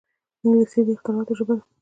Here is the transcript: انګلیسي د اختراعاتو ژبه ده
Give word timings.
انګلیسي 0.43 0.79
د 0.85 0.89
اختراعاتو 0.95 1.37
ژبه 1.39 1.53
ده 1.57 1.63